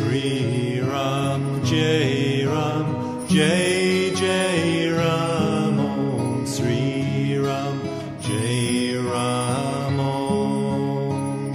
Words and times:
Sri 0.00 0.80
Ram, 0.80 1.62
Jai 1.62 2.44
Ram, 2.46 2.86
Jai 3.28 4.10
Jai 4.14 4.88
Ram, 4.96 5.78
Om 5.78 6.46
Sri 6.46 7.36
Ram, 7.36 7.82
Jai 8.22 8.96
Ram, 8.96 10.00
Om. 10.00 11.52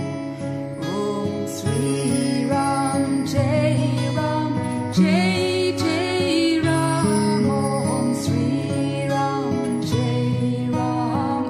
Om 0.80 1.48
Sri 1.48 2.46
Ram, 2.46 3.26
Jai 3.26 4.14
Ram, 4.16 4.54
Jai 4.94 5.74
Jai 5.82 6.62
Ram, 6.64 7.50
Om 7.50 8.14
Sri 8.14 9.08
Ram, 9.10 9.82
Jai 9.82 10.70
Ram, 10.70 11.46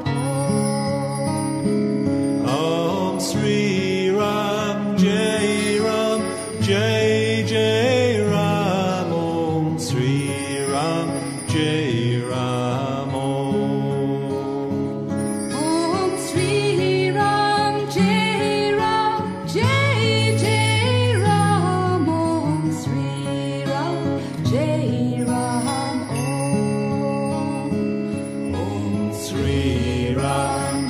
Om. 1.68 2.46
Om 2.48 3.20
Sri 3.20 3.75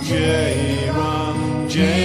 Jai 0.08 0.88
Ram, 0.94 1.68
Jai 1.68 2.05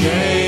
change. 0.00 0.39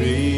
Om 0.00 0.29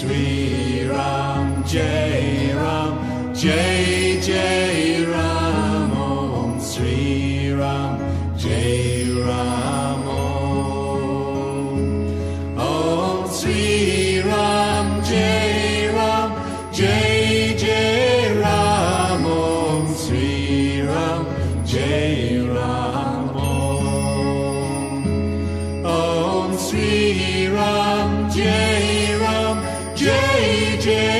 Sri 0.00 0.88
Ram, 0.88 1.62
Jai 1.64 2.54
Ram, 2.54 3.34
Jai 3.34 4.18
Jai 4.18 5.04
Ram, 5.04 5.92
Om 5.92 6.58
Sri 6.58 7.52
Ram, 7.52 7.98
Jai 8.34 9.04
Ram, 9.26 10.08
Om, 10.08 11.76
Om 12.56 13.28
Sri 13.28 14.22
Ram, 14.22 15.02
Jai 15.04 15.90
Ram, 15.98 16.32
Jai 16.72 17.54
Jai 17.58 18.40
Ram, 18.40 19.26
Om 19.26 19.86
Sri 19.94 20.80
Ram, 20.80 21.26
Jai 21.66 22.40
Ram, 22.56 23.36
Om, 23.36 25.04
Om 25.84 26.56
Sri 26.56 27.48
Ram, 27.48 28.30
Jai 28.30 28.69
share. 30.90 31.19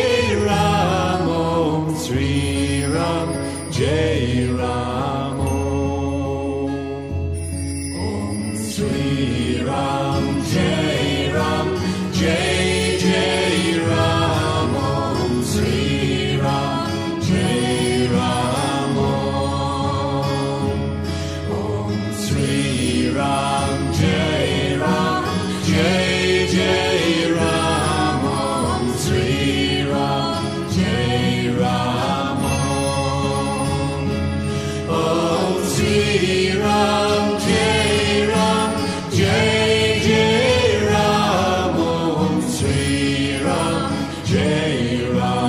you. 45.14 45.39